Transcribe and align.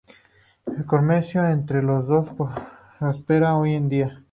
El 0.65 0.87
comercio 0.87 1.45
entre 1.47 1.83
los 1.83 2.07
dos 2.07 2.27
prospera 2.97 3.55
hoy 3.55 3.75
en 3.75 3.87
día. 3.87 4.19